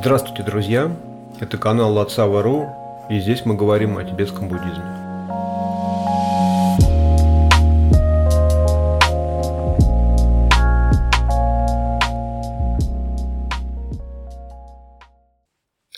[0.00, 0.96] Здравствуйте, друзья!
[1.40, 2.68] Это канал Лацава.ру,
[3.10, 4.84] и здесь мы говорим о тибетском буддизме.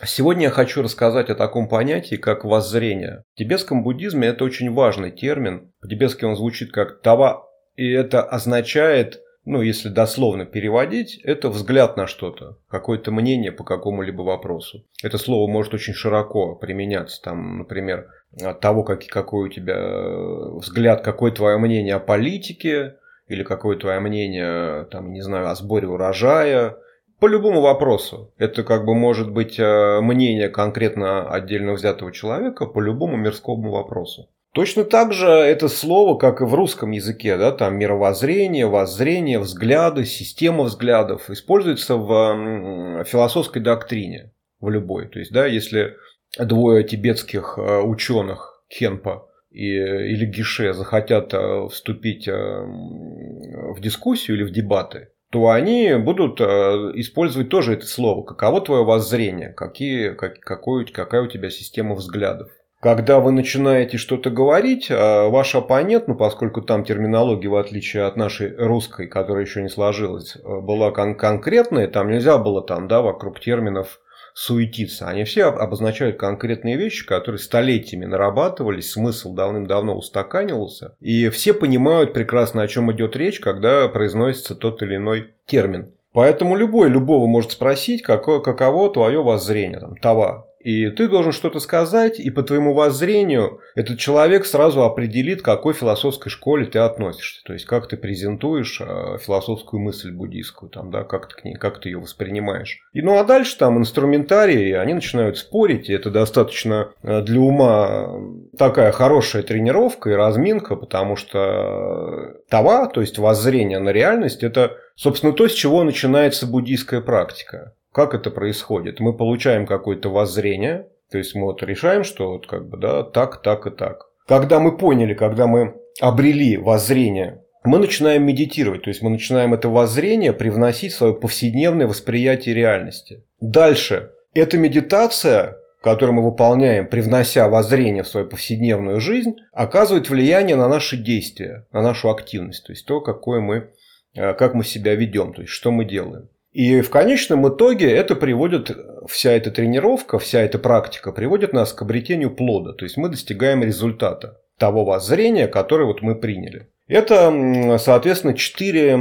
[0.02, 3.24] Сегодня я хочу рассказать о таком понятии, как воззрение.
[3.34, 5.74] В тибетском буддизме это очень важный термин.
[5.82, 9.20] По-тибетски он звучит как «тава», и это означает
[9.50, 14.86] ну, если дословно переводить, это взгляд на что-то, какое-то мнение по какому-либо вопросу.
[15.02, 18.06] Это слово может очень широко применяться, там, например,
[18.40, 23.76] от того, как, какой у тебя э, взгляд, какое твое мнение о политике, или какое
[23.76, 26.76] твое мнение, там, не знаю, о сборе урожая,
[27.18, 28.32] по любому вопросу.
[28.38, 34.28] Это как бы может быть э, мнение конкретно отдельно взятого человека по любому мирскому вопросу.
[34.52, 40.04] Точно так же это слово, как и в русском языке, да, там мировоззрение, воззрение, взгляды,
[40.04, 45.06] система взглядов, используется в философской доктрине, в любой.
[45.08, 45.96] То есть, да, если
[46.38, 54.44] двое тибетских э, ученых Кенпа и, или Гише захотят э, вступить э, в дискуссию или
[54.44, 58.24] в дебаты, то они будут использовать тоже это слово.
[58.24, 59.50] Каково твое воззрение?
[59.50, 62.50] Какие, как, какой, какая у тебя система взглядов?
[62.80, 68.16] Когда вы начинаете что-то говорить, а ваш оппонент, ну поскольку там терминология, в отличие от
[68.16, 73.02] нашей русской, которая еще не сложилась, э, была кон- конкретная, там нельзя было там, да,
[73.02, 74.00] вокруг терминов
[74.32, 75.08] суетиться.
[75.08, 80.94] Они все обозначают конкретные вещи, которые столетиями нарабатывались, смысл давным-давно устаканивался.
[81.00, 85.92] И все понимают прекрасно, о чем идет речь, когда произносится тот или иной термин.
[86.12, 91.58] Поэтому любой любого может спросить, какое, каково твое воззрение, там, това, и ты должен что-то
[91.58, 97.42] сказать, и по твоему воззрению этот человек сразу определит, к какой философской школе ты относишься.
[97.44, 101.54] То есть, как ты презентуешь э, философскую мысль буддийскую, там, да, как ты к ней,
[101.54, 102.78] как ты ее воспринимаешь.
[102.92, 108.10] И ну а дальше там инструментарии, они начинают спорить, и это достаточно э, для ума
[108.58, 115.32] такая хорошая тренировка и разминка, потому что това, то есть воззрение на реальность, это, собственно,
[115.32, 117.74] то, с чего начинается буддийская практика.
[117.92, 119.00] Как это происходит?
[119.00, 123.42] Мы получаем какое-то воззрение, то есть мы вот решаем, что вот как бы да, так,
[123.42, 124.06] так и так.
[124.28, 129.68] Когда мы поняли, когда мы обрели воззрение, мы начинаем медитировать, то есть мы начинаем это
[129.68, 133.24] воззрение привносить в свое повседневное восприятие реальности.
[133.40, 134.12] Дальше.
[134.32, 140.96] Эта медитация, которую мы выполняем, привнося воззрение в свою повседневную жизнь, оказывает влияние на наши
[140.96, 143.70] действия, на нашу активность, то есть то, какое мы,
[144.14, 146.28] э, как мы себя ведем, то есть что мы делаем.
[146.52, 148.70] И в конечном итоге это приводит,
[149.08, 152.72] вся эта тренировка, вся эта практика приводит нас к обретению плода.
[152.72, 156.68] То есть мы достигаем результата того воззрения, которое вот мы приняли.
[156.88, 158.98] Это, соответственно, четыре,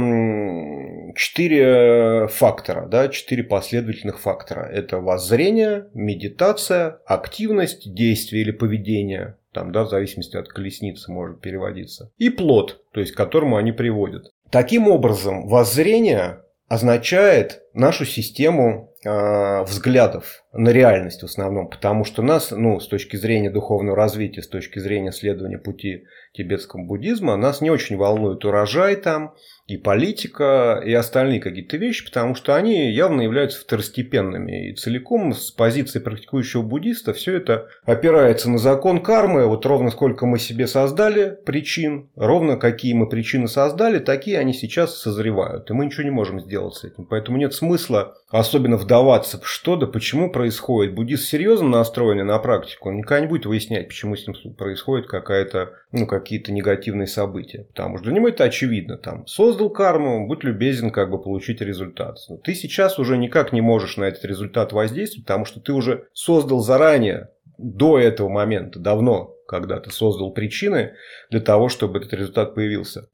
[1.16, 4.60] четыре фактора, да, четыре последовательных фактора.
[4.72, 12.12] Это воззрение, медитация, активность, действие или поведение, там, да, в зависимости от колесницы может переводиться,
[12.16, 14.30] и плод, то есть к которому они приводят.
[14.50, 22.80] Таким образом, воззрение означает нашу систему взглядов на реальность в основном, потому что нас, ну,
[22.80, 27.96] с точки зрения духовного развития, с точки зрения следования пути тибетского буддизма, нас не очень
[27.96, 29.34] волнует урожай там,
[29.70, 34.70] и политика, и остальные какие-то вещи, потому что они явно являются второстепенными.
[34.70, 39.46] И целиком с позиции практикующего буддиста все это опирается на закон кармы.
[39.46, 44.98] Вот ровно сколько мы себе создали причин, ровно какие мы причины создали, такие они сейчас
[44.98, 45.70] созревают.
[45.70, 47.06] И мы ничего не можем сделать с этим.
[47.06, 50.96] Поэтому нет смысла особенно вдаваться что да почему происходит.
[50.96, 55.74] Буддист серьезно настроенный на практику, он никогда не будет выяснять, почему с ним происходит какая-то,
[55.92, 57.64] ну, какие-то негативные события.
[57.68, 58.96] Потому что для него это очевидно.
[58.96, 62.16] Там, создал карму, будь любезен как бы получить результат.
[62.28, 66.08] Но ты сейчас уже никак не можешь на этот результат воздействовать, потому что ты уже
[66.12, 67.28] создал заранее,
[67.62, 70.94] до этого момента, давно, когда ты создал причины
[71.30, 73.10] для того, чтобы этот результат появился.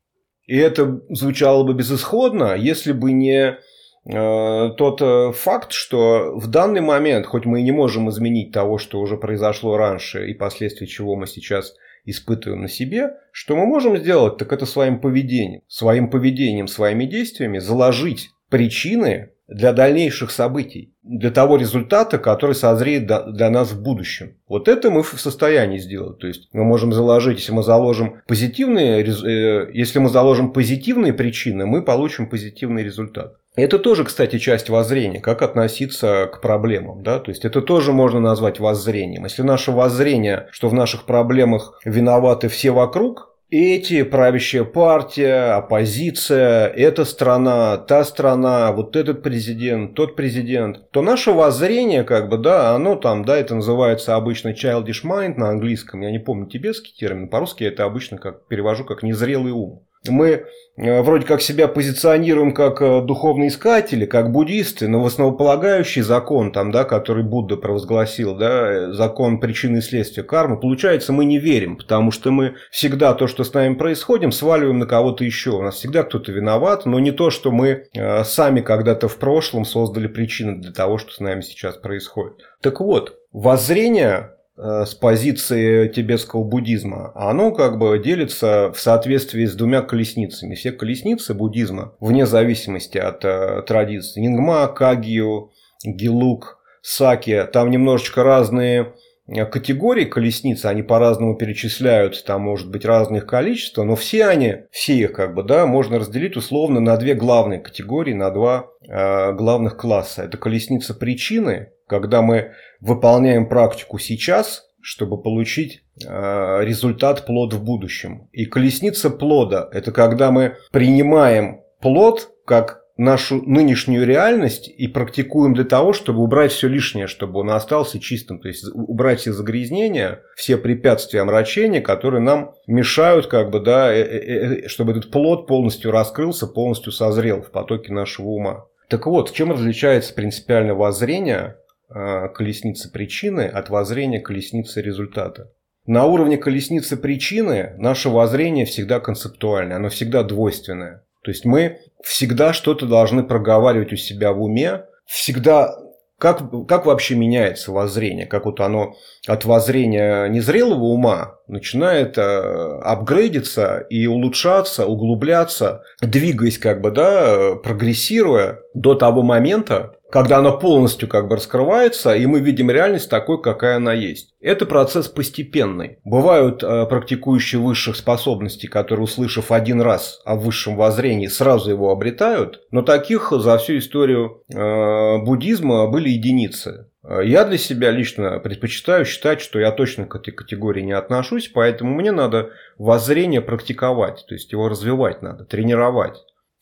[0.47, 3.59] И это звучало бы безысходно, если бы не
[4.09, 9.01] тот э, факт, что в данный момент, хоть мы и не можем изменить того, что
[9.01, 11.75] уже произошло раньше и последствия чего мы сейчас
[12.05, 15.63] испытываем на себе, что мы можем сделать, так это своим поведением.
[15.67, 23.51] Своим поведением, своими действиями заложить причины для дальнейших событий, для того результата, который созреет для
[23.51, 24.37] нас в будущем.
[24.49, 26.19] Вот это мы в состоянии сделать.
[26.19, 31.67] То есть мы можем заложить, если мы заложим позитивные, э, если мы заложим позитивные причины,
[31.67, 33.37] мы получим позитивный результат.
[33.57, 37.03] Это тоже, кстати, часть воззрения, как относиться к проблемам.
[37.03, 37.19] Да?
[37.19, 39.25] То есть это тоже можно назвать воззрением.
[39.25, 47.05] Если наше воззрение, что в наших проблемах виноваты все вокруг, эти, правящая партия, оппозиция, эта
[47.05, 52.97] страна, та страна, вот этот президент, тот президент, то наше воззрение, как бы, да, оно
[52.97, 57.63] там, да, это называется обычно childish mind на английском, я не помню тибетский термин, по-русски
[57.63, 59.86] это обычно как перевожу как незрелый ум.
[60.09, 60.45] Мы
[60.77, 66.53] э, вроде как себя позиционируем как э, духовные искатели, как буддисты, но в основополагающий закон,
[66.53, 71.39] там, да, который Будда провозгласил, да, э, закон причины и следствия кармы, получается, мы не
[71.39, 75.51] верим, потому что мы всегда то, что с нами происходит, сваливаем на кого-то еще.
[75.51, 77.87] У нас всегда кто-то виноват, но не то, что мы
[78.25, 82.37] сами когда-то в прошлом создали причины для того, что с нами сейчас происходит.
[82.63, 89.83] Так вот, воззрение с позиции тибетского буддизма, оно как бы делится в соответствии с двумя
[89.83, 90.55] колесницами.
[90.55, 95.51] Все колесницы буддизма, вне зависимости от э, традиции, Нингма, Кагию,
[95.85, 98.95] Гилук, Саки, там немножечко разные
[99.27, 104.95] э, категории колесниц, они по-разному перечисляются, там может быть разных количества, но все они, все
[104.95, 109.77] их как бы, да, можно разделить условно на две главные категории, на два э, главных
[109.77, 110.23] класса.
[110.23, 118.29] Это колесница причины, когда мы выполняем практику сейчас, чтобы получить э, результат плод в будущем.
[118.33, 125.65] И колесница плода– это когда мы принимаем плод как нашу нынешнюю реальность и практикуем для
[125.65, 130.57] того, чтобы убрать все лишнее, чтобы он остался чистым, то есть убрать все загрязнения, все
[130.57, 136.47] препятствия омрачения, которые нам мешают, как бы, да, э, э, чтобы этот плод полностью раскрылся,
[136.47, 138.67] полностью созрел в потоке нашего ума.
[138.89, 145.53] Так вот, чем различается принципиальное воззрение Э, колесницы причины от воззрения колесницы результата.
[145.87, 151.05] На уровне колесницы причины наше воззрение всегда концептуальное, оно всегда двойственное.
[151.23, 155.77] То есть мы всегда что-то должны проговаривать у себя в уме, всегда
[156.19, 158.27] как, как вообще меняется воззрение?
[158.27, 158.95] Как вот оно
[159.27, 168.61] от воззрения незрелого ума начинает э, апгрейдиться и улучшаться, углубляться, двигаясь как бы, да, прогрессируя
[168.73, 173.77] до того момента, когда она полностью как бы раскрывается, и мы видим реальность такой, какая
[173.77, 174.35] она есть.
[174.41, 175.99] Это процесс постепенный.
[176.05, 182.63] Бывают э, практикующие высших способностей, которые, услышав один раз о высшем воззрении, сразу его обретают,
[182.71, 186.87] но таких за всю историю э, буддизма были единицы.
[187.23, 191.95] Я для себя лично предпочитаю считать, что я точно к этой категории не отношусь, поэтому
[191.95, 196.17] мне надо воззрение практиковать, то есть его развивать надо, тренировать.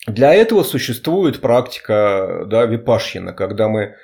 [0.07, 3.97] Для этого существует практика да, випашьина, когда мы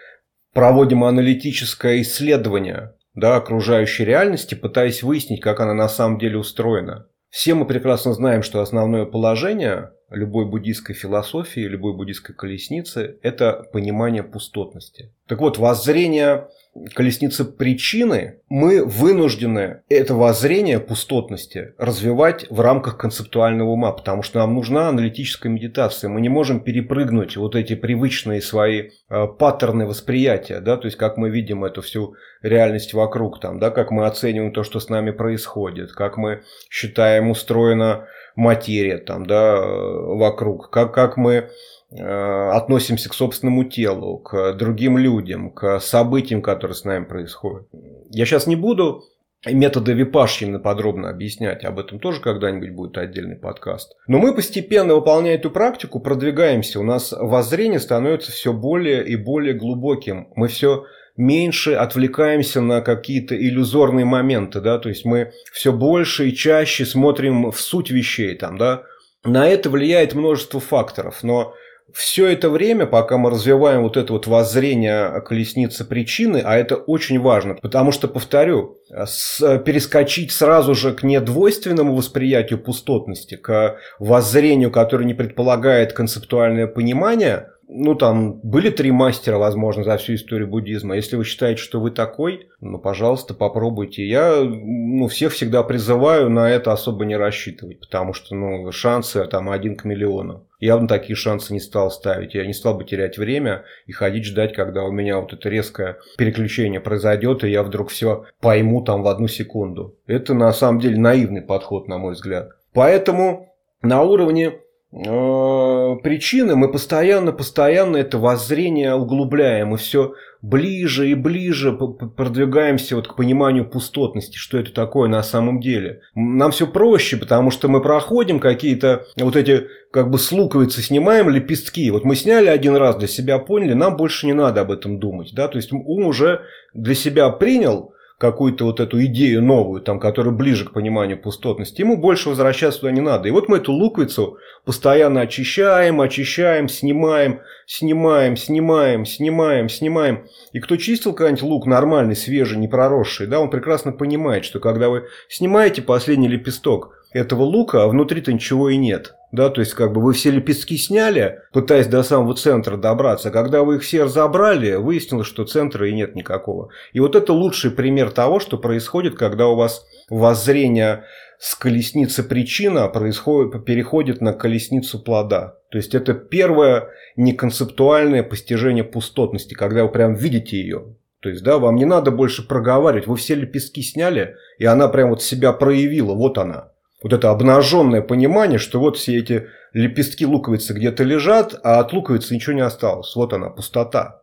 [0.54, 7.06] проводим аналитическое исследование да, окружающей реальности, пытаясь выяснить, как она на самом деле устроена.
[7.28, 14.22] Все мы прекрасно знаем, что основное положение любой буддийской философии, любой буддийской колесницы– это понимание
[14.22, 15.12] пустотности.
[15.26, 16.48] Так вот, воззрение
[16.94, 24.54] колесницы причины, мы вынуждены это воззрение пустотности развивать в рамках концептуального ума, потому что нам
[24.54, 26.08] нужна аналитическая медитация.
[26.08, 31.16] Мы не можем перепрыгнуть вот эти привычные свои э, паттерны восприятия, да, то есть как
[31.16, 35.10] мы видим эту всю реальность вокруг, там, да, как мы оцениваем то, что с нами
[35.10, 38.06] происходит, как мы считаем устроена
[38.40, 41.50] материя там, да, вокруг, как, как мы
[41.92, 47.66] Э, относимся к собственному телу, к другим людям, к событиям, которые с нами происходят.
[48.10, 49.02] Я сейчас не буду
[49.44, 53.96] методы випашьины подробно объяснять, об этом тоже когда-нибудь будет отдельный подкаст.
[54.06, 56.78] Но мы постепенно, выполняя эту практику, продвигаемся.
[56.78, 60.28] У нас воззрение становится все более и более глубоким.
[60.36, 60.84] Мы все
[61.20, 67.50] меньше отвлекаемся на какие-то иллюзорные моменты, да, то есть мы все больше и чаще смотрим
[67.50, 68.82] в суть вещей, там, да.
[69.22, 71.54] На это влияет множество факторов, но
[71.92, 77.20] все это время, пока мы развиваем вот это вот воззрение колесницы причины, а это очень
[77.20, 85.04] важно, потому что, повторю, с, перескочить сразу же к недвойственному восприятию пустотности, к воззрению, которое
[85.04, 90.96] не предполагает концептуальное понимание– ну, там были три мастера, возможно, за всю историю буддизма.
[90.96, 94.06] Если вы считаете, что вы такой, ну, пожалуйста, попробуйте.
[94.06, 99.50] Я, ну, всех всегда призываю на это особо не рассчитывать, потому что, ну, шансы там
[99.50, 100.46] один к миллиону.
[100.58, 102.34] Я бы на такие шансы не стал ставить.
[102.34, 105.98] Я не стал бы терять время и ходить ждать, когда у меня вот это резкое
[106.18, 109.96] переключение произойдет, и я вдруг все пойму там в одну секунду.
[110.06, 112.50] Это на самом деле наивный подход, на мой взгляд.
[112.74, 114.60] Поэтому на уровне
[114.92, 123.14] причины, мы постоянно, постоянно это воззрение углубляем, и все ближе и ближе продвигаемся вот к
[123.14, 126.00] пониманию пустотности, что это такое на самом деле.
[126.14, 131.28] Нам все проще, потому что мы проходим какие-то вот эти как бы с луковицы снимаем
[131.28, 131.90] лепестки.
[131.90, 135.32] Вот мы сняли один раз для себя, поняли, нам больше не надо об этом думать.
[135.34, 135.46] Да?
[135.48, 136.42] То есть ум уже
[136.74, 141.96] для себя принял, какую-то вот эту идею новую, там, которая ближе к пониманию пустотности, ему
[141.96, 143.28] больше возвращаться туда не надо.
[143.28, 144.36] И вот мы эту луковицу
[144.66, 150.26] постоянно очищаем, очищаем, снимаем, снимаем, снимаем, снимаем, снимаем.
[150.52, 154.90] И кто чистил когда-нибудь лук нормальный, свежий, не проросший, да, он прекрасно понимает, что когда
[154.90, 159.14] вы снимаете последний лепесток этого лука, а внутри-то ничего и нет.
[159.32, 163.30] Да, то есть, как бы вы все лепестки сняли, пытаясь до самого центра добраться.
[163.30, 166.70] Когда вы их все разобрали, выяснилось, что центра и нет никакого.
[166.92, 171.04] И вот это лучший пример того, что происходит, когда у вас воззрение
[171.38, 175.58] с колесницы причина происходит, переходит на колесницу плода.
[175.70, 180.96] То есть это первое неконцептуальное постижение пустотности, когда вы прям видите ее.
[181.20, 185.10] То есть, да, вам не надо больше проговаривать, вы все лепестки сняли, и она прям
[185.10, 186.69] вот себя проявила, вот она
[187.02, 192.34] вот это обнаженное понимание, что вот все эти лепестки луковицы где-то лежат, а от луковицы
[192.34, 193.14] ничего не осталось.
[193.16, 194.22] Вот она, пустота.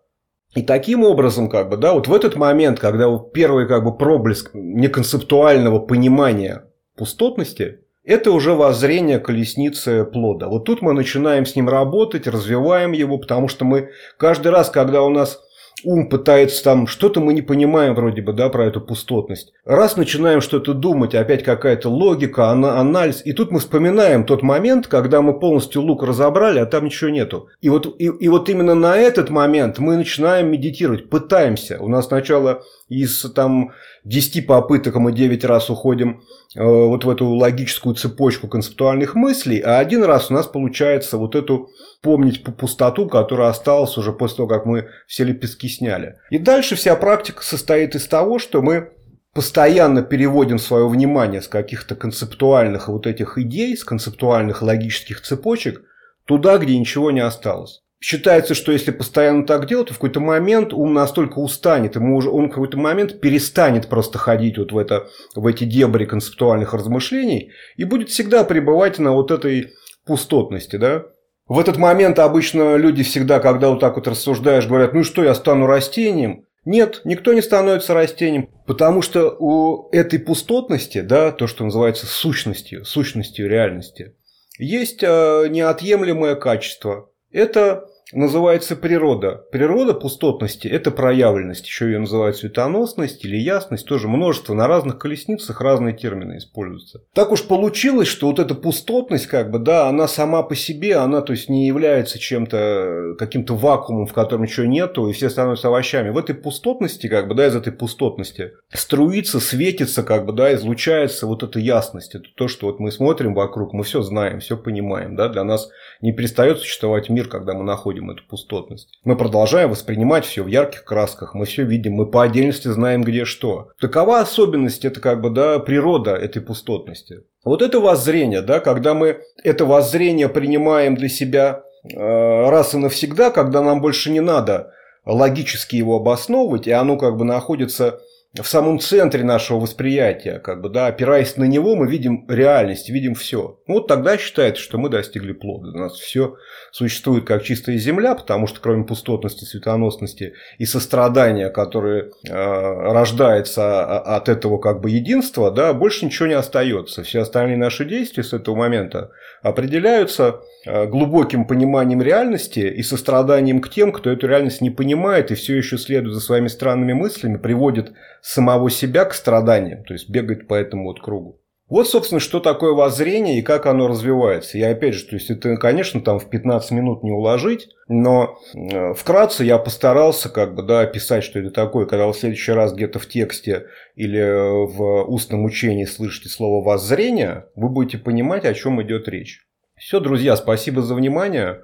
[0.56, 4.52] И таким образом, как бы, да, вот в этот момент, когда первый как бы проблеск
[4.54, 6.64] неконцептуального понимания
[6.96, 10.48] пустотности, это уже воззрение колесницы плода.
[10.48, 15.04] Вот тут мы начинаем с ним работать, развиваем его, потому что мы каждый раз, когда
[15.04, 15.42] у нас
[15.84, 19.54] ум пытается там, что-то мы не понимаем вроде бы, да, про эту пустотность.
[19.66, 25.22] Раз начинаем что-то думать, опять какая-то логика, анализ, и тут мы вспоминаем тот момент, когда
[25.22, 27.50] мы полностью лук разобрали, а там ничего нету.
[27.62, 31.78] И вот, и, и вот именно на этот момент мы начинаем медитировать, пытаемся.
[31.80, 33.72] У нас сначала из там
[34.08, 36.22] 10 попыток мы 9 раз уходим
[36.56, 41.36] э, вот в эту логическую цепочку концептуальных мыслей, а один раз у нас получается вот
[41.36, 41.70] эту
[42.02, 46.16] помнить по пустоту, которая осталась уже после того, как мы все лепестки сняли.
[46.30, 48.92] И дальше вся практика состоит из того, что мы
[49.34, 55.82] постоянно переводим свое внимание с каких-то концептуальных вот этих идей, с концептуальных логических цепочек
[56.26, 57.84] туда, где ничего не осталось.
[58.00, 62.30] Считается, что если постоянно так делать, то в какой-то момент ум настолько устанет, ему уже,
[62.30, 67.52] он в какой-то момент перестанет просто ходить вот в, это, в эти дебри концептуальных размышлений
[67.76, 69.74] и будет всегда пребывать на вот этой
[70.06, 71.06] пустотности, да.
[71.48, 75.34] В этот момент обычно люди всегда, когда вот так вот рассуждаешь, говорят, ну что, я
[75.34, 76.46] стану растением?
[76.66, 82.86] Нет, никто не становится растением, потому что у этой пустотности, да, то, что называется сущностью,
[82.86, 84.14] сущностью реальности,
[84.60, 89.44] есть э, неотъемлемое качество– это называется природа.
[89.52, 91.66] Природа пустотности– это проявленность.
[91.66, 93.88] Еще ее называют светоносность или ясность.
[93.88, 94.54] Тоже множество.
[94.54, 97.02] На разных колесницах разные термины используются.
[97.14, 101.22] Так уж получилось, что вот эта пустотность, как бы, да, она сама по себе, она
[101.22, 106.10] то есть не является чем-то, каким-то вакуумом, в котором ничего нету, и все становятся овощами.
[106.10, 111.28] В этой пустотности, как бы, да, из этой пустотности струится, светится, как бы, да, излучается
[111.28, 112.16] вот эта ясность.
[112.16, 115.70] Это то, что вот мы смотрим вокруг, мы все знаем, все понимаем, да, для нас
[116.02, 119.00] не перестает существовать мир, когда мы находимся находим эту пустотность.
[119.04, 123.26] Мы продолжаем воспринимать все в ярких красках, мы все видим, мы по отдельности знаем, где
[123.26, 123.70] что.
[123.80, 127.24] Такова особенность, это как бы, да, природа этой пустотности.
[127.44, 133.32] Вот это воззрение, да, когда мы это воззрение принимаем для себя э, раз и навсегда,
[133.32, 134.72] когда нам больше не надо
[135.06, 138.00] логически его обосновывать, и оно как бы находится
[138.42, 143.16] в самом центре нашего восприятия, как бы, да, опираясь на него, мы видим реальность, видим
[143.16, 143.60] все.
[143.68, 145.70] Вот тогда считается, что мы достигли плода.
[145.70, 146.36] У нас все
[146.72, 154.30] существует как чистая земля, потому что кроме пустотности, светоносности и сострадания, которое э, рождается от
[154.30, 157.04] этого как бы единства, да, больше ничего не остается.
[157.04, 163.70] Все остальные наши действия с этого момента определяются э, глубоким пониманием реальности и состраданием к
[163.70, 167.92] тем, кто эту реальность не понимает и все еще следует за своими странными мыслями, приводит
[168.28, 171.42] самого себя к страданиям, то есть бегает по этому вот кругу.
[171.70, 174.58] Вот, собственно, что такое воззрение и как оно развивается.
[174.58, 178.94] Я опять же, то есть это, конечно, там в 15 минут не уложить, но э,
[178.94, 181.86] вкратце я постарался как бы, да, описать, что это такое.
[181.86, 184.22] Когда в следующий раз где-то в тексте или
[184.66, 189.46] в устном учении слышите слово воззрение, вы будете понимать, о чем идет речь.
[189.76, 191.62] Все, друзья, спасибо за внимание.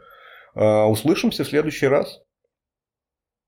[0.55, 2.22] Э, услышимся в следующий раз.